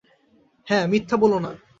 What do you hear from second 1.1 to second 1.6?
বলো না।